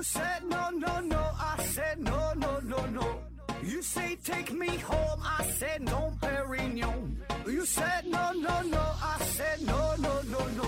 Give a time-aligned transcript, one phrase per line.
[0.00, 3.18] You said no, no, no, I said no, no, no, no.
[3.62, 7.18] You say take me home, I said no, Perignon.
[7.46, 10.64] You said no, no, no, I said no, no, no, no.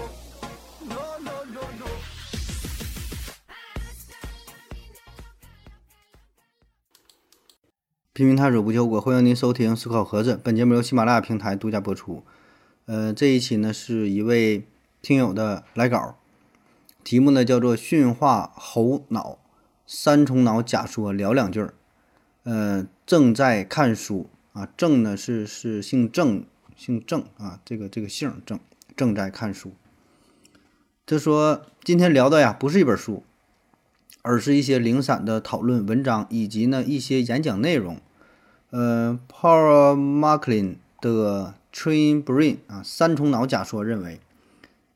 [0.86, 1.86] No, no, no, no.
[8.12, 10.39] 拼命探索不求果，欢迎您收听思考盒子。
[10.44, 12.22] 本节目由喜马拉雅平台独家播出。
[12.85, 14.67] 呃，这一期呢是一位
[15.00, 16.18] 听友的来稿，
[17.04, 19.38] 题目呢叫做“驯化猴脑
[19.86, 21.75] 三重脑假说”，聊两句儿。
[22.44, 26.44] 呃，正在看书啊，正呢是是姓郑，
[26.76, 28.58] 姓郑啊，这个这个姓郑，
[28.96, 29.72] 正在看书。
[31.04, 33.22] 他说今天聊的呀不是一本书，
[34.22, 38.00] 而是一些零散的讨论文章以及呢一些演讲内容。
[38.70, 44.20] 呃，Paul Macklin 的 Train Brain 啊三重脑假说认为，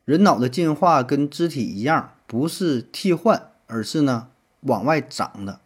[0.06, 4.28] 人脑的进化跟肢体一样，不是替换，而是呢
[4.60, 5.58] 往外长的。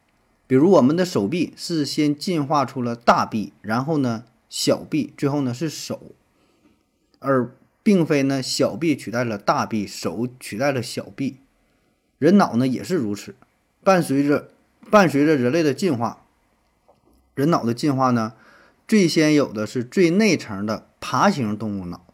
[0.46, 6.12] 比如我们的手臂是先进化出了大臂，然后呢小臂，最后呢是手，
[7.18, 11.36] 而并非呢小臂取代了大臂，手取代了小臂。
[12.18, 13.34] 人脑呢也是如此，
[13.84, 14.48] 伴随着
[14.90, 16.24] 伴随着人类的进化，
[17.34, 18.32] 人脑的进化呢，
[18.88, 22.06] 最先有的是最内层的爬行动物脑，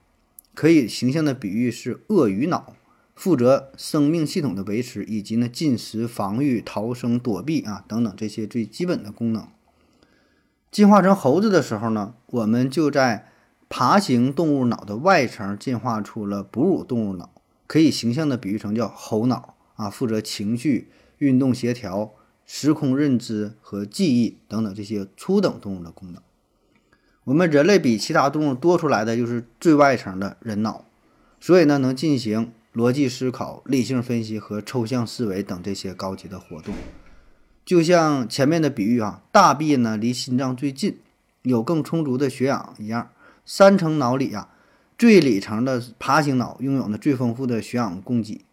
[0.56, 2.74] 可以形象的比喻是鳄鱼脑。
[3.14, 9.48] 负责生命系统的维持，以及呢进食、防御、逃生、躲避啊等等这些最基本的功能。
[10.70, 13.28] 进化成猴子的时候呢，我们就在
[13.70, 17.30] 爬行动物脑的外层进化出了哺乳动物脑，
[17.66, 22.12] 可以形象的比喻成叫猴脑啊，负责情绪、运动协调、
[22.44, 26.20] 时空认知和记忆等等这些初等动物的功能。
[27.26, 30.84] 我们人类比其他动物多出来的就是最外层的人脑，
[31.38, 32.52] 所以呢能进行。
[32.76, 36.74] 逻辑思考、理性分析和抽象思维等这些高级的活动，
[37.64, 40.98] 就像前面的比喻啊，大臂呢离心脏最近，
[41.40, 43.10] 有更充足的血氧一样。
[43.46, 44.50] 三层脑里啊，
[44.98, 48.44] 最里层的爬行脑拥有呢最丰富的血氧供给，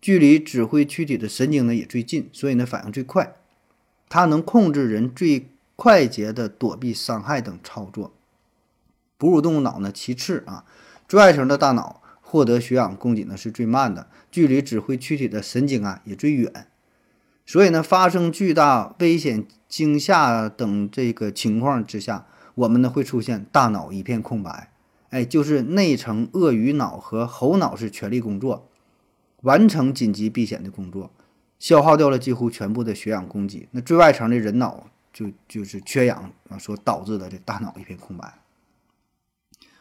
[0.00, 3.36] 距离指挥躯体的神经呢也最近，所以呢反应最快。
[4.08, 5.46] 它能控制人最
[5.76, 8.12] 快捷的躲避伤害等操作。
[9.16, 10.64] 哺乳动物脑呢其次啊，
[11.06, 11.98] 最外层的大脑。
[12.24, 16.66] 获得血氧供给呢是最慢的，距离指挥躯体的神经啊也最远，
[17.44, 22.24] 所以呢，发生巨大危险、惊吓等这个情况之下，
[22.54, 24.72] 我们呢会出现大脑一片空白，
[25.10, 28.66] 哎，就是内层鳄鱼脑和猴脑是全力工作，
[29.42, 31.10] 完成紧急避险的工作，
[31.58, 38.38] 消耗掉了几乎全部的血氧供给，那最外层的人脑就就是缺氧啊所导致的这大脑一片空白。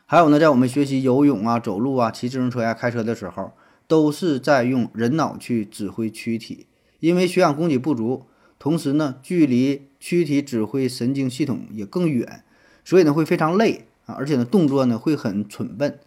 [0.06, 3.53] 还有呢，在我们学习游泳啊、走路啊、骑自行车呀、开车的时候，
[3.88, 6.68] 都是在用人脑去指挥躯体，
[7.00, 8.25] 因为血氧供给不足，
[8.59, 12.44] 同时呢，距离躯体指挥神经系统也更远，
[12.84, 16.00] 所以呢会非常累啊，而且呢动作呢会很蠢笨。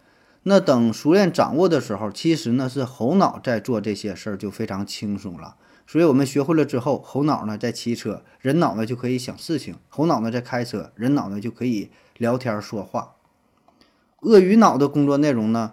[0.47, 5.57] 那等熟练掌握的时候，其实呢是猴脑在做这些事儿就非常轻松了。
[5.87, 13.15] 所以我们学会了之后，猴脑呢在骑车，人脑呢就可以想事情；猴脑呢在开车，人脑呢就可以聊天说话。
[14.21, 15.73] 鳄鱼脑的工作内容呢，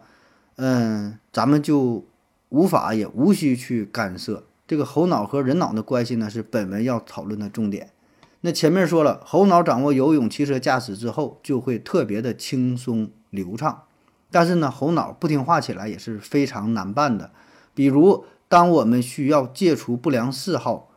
[0.55, 2.05] 嗯，咱们就
[2.49, 4.45] 无法也无需去干涉。
[4.67, 7.91] 这个猴脑和人脑的关系呢，是本文要讨论的重点。
[8.39, 13.83] 那前面说了，猴脑掌握游泳、汽车驾驶之后，就会特别的轻松流畅。
[14.31, 17.31] 但是呢，猴脑不听话起来也是非常难办的。
[17.73, 20.89] 比如，当我们需要戒除不良嗜好，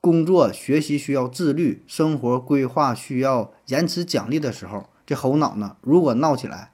[0.00, 4.88] 工作学习需要自律，生活规划需要延迟奖励的时候。
[5.06, 6.72] 这猴脑呢，如果闹起来，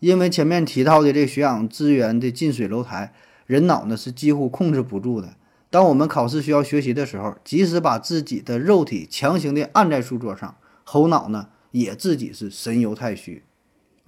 [0.00, 3.12] 因为前面提到的这血氧资源的近水楼台，
[3.46, 5.34] 人脑呢是几乎控制不住的。
[5.70, 13.44] 当我们考试需要学习的时候，即使把自己的肉体强行的按在书桌上，猴脑呢也自己是神游太虚，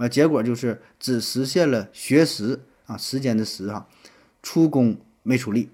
[0.01, 3.87] 啊，结果就是只实现了学时啊时间的时哈，
[4.43, 5.69] 出工没出力。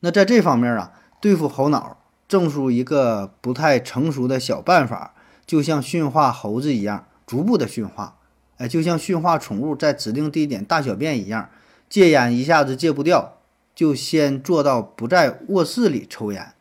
[0.00, 5.14] 那在这方面啊，对付猴脑，正是一个不太成熟的小办法。
[5.46, 8.18] 就像驯化猴子一样，逐步的驯化，
[8.56, 11.50] 哎，就像驯化宠物在指定地点大小便一样。
[11.88, 13.38] 戒烟一下子戒不掉，
[13.74, 16.54] 就先做到不在卧室里抽烟，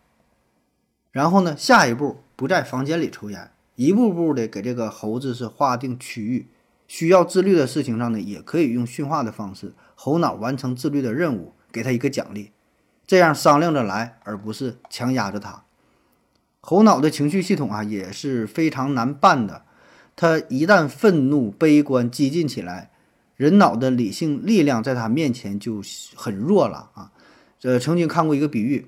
[1.12, 6.48] 然后呢，下一步不在房间里抽烟，一步步的给这个猴子是划定区域。
[6.86, 12.52] 需要自律的事情上呢，也可以用驯化的方式，猴脑完成自律的任务，给他一个奖励，
[13.08, 15.64] 这样商量着来，而不是强压着他。
[16.62, 19.64] 猴脑的情绪系统啊也是非常难办的，
[20.16, 22.92] 它一旦愤怒、悲观、激进起来，
[23.36, 25.82] 人脑的理性力量在它面前就
[26.16, 27.12] 很弱了啊。
[27.64, 28.88] 呃，曾经看过一个比喻，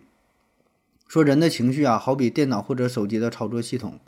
[1.08, 4.00] 说人的情绪啊，好比电脑或者手机的操作系统，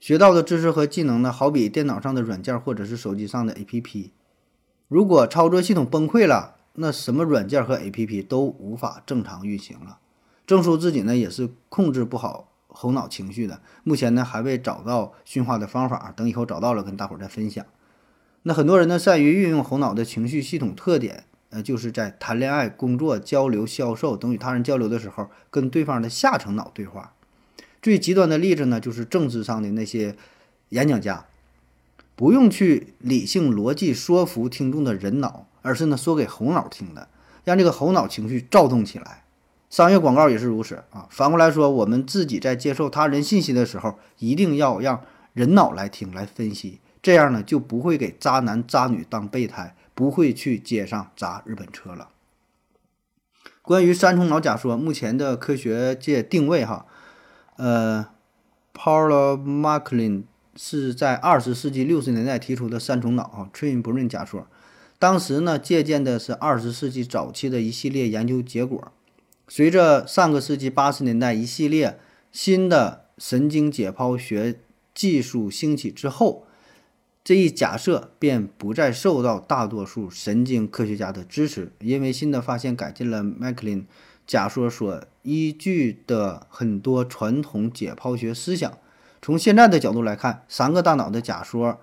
[0.00, 4.12] 学到的知识和技能呢，好比电脑上的软件或者是手机上的 APP。
[4.88, 9.98] 如果操作系统崩溃了，那什么软件和 APP 都无法正常运行了。
[10.46, 17.66] 郑叔自己呢，也是控制不好猴脑情绪的，目前呢还未找到驯化的方法，等以后找到了跟大伙儿再分享。
[18.44, 27.12] 那很多人呢，善于运用猴脑的情绪系统特点，呃，就是在谈恋爱、工作、交流、销售等与他人交流的时候，跟对方的下层脑对话。
[27.82, 30.14] 最极端的例子呢，就是政治上的那些
[30.70, 31.26] 演讲家，
[32.14, 37.08] 不用去理性逻辑说服听众的人脑，而是呢说给猴脑听的，
[37.44, 39.24] 让这个猴脑情绪躁动起来。
[39.70, 41.06] 商业广告也是如此啊。
[41.10, 46.80] 反过来说，我们自己在接受他人信息的时候，一定要让人脑来听、来分析。
[47.00, 52.08] 这样呢，就不会给渣男渣女当备胎，不会去街上砸日本车了。
[53.62, 56.84] 关于三重脑假说，目前的科学界定位哈，
[57.60, 58.06] 呃
[58.74, 60.22] ，Paul Macklin
[60.56, 64.46] 是在二十世纪六十年代提出的三重脑啊 t r i n Brain 假说，
[64.98, 68.90] 当时呢借鉴的是二十世纪早期的一系列研究结果。
[69.46, 71.98] 随着上个世纪八十年代一系列
[72.32, 74.60] 新的神经解剖学
[74.94, 76.46] 技术兴起之后。
[77.22, 83.86] 这一假设便不再受到大多数神经科学家的支持，因为新的发现改进了麦克林
[84.30, 88.78] 假说所依据的很多传统解剖学思想。
[89.20, 91.80] 从现在的角度来看，三个大脑的假说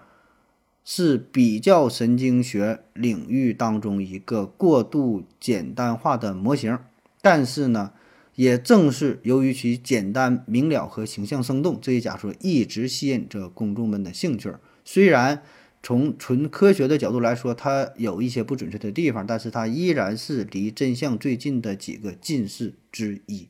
[0.86, 6.80] 是比较神经学领域当中一个过度简单化的模型。
[7.22, 7.92] 但是呢，
[8.36, 14.54] 也正是由于其简单明了和形象生动，这一假说一直吸引着公众们的兴趣。
[14.86, 15.44] 虽然
[15.88, 23.48] 从纯科学的角度来说，它有一些不准确的地方，但是它依然是离真相最近的几个近视之一。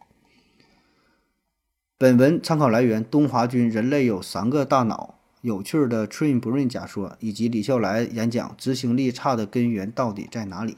[1.98, 10.74] 本文参考来源：东华君《人类有三个大脑》，有趣的 Train Brain 假说，以及李笑来演讲《执行力差的根源到底在哪里》。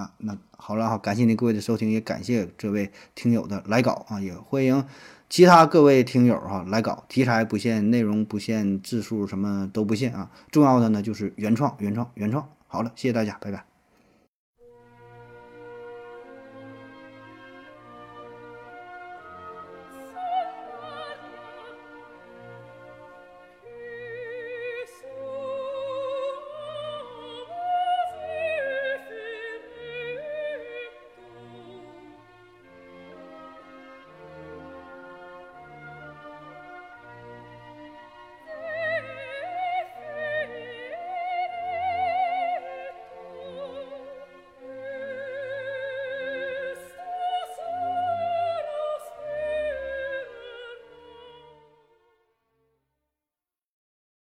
[0.00, 4.84] 啊，那好了哈，感谢您各位的收听，也感谢这位听友的来稿啊，也欢迎。
[5.28, 10.30] 其他各位听友哈，来搞题材不限，内容不限，字数什么都不限啊。
[10.50, 12.48] 重要的呢就是原创，原创，原创。
[12.68, 13.75] 好了，谢谢大家，拜拜。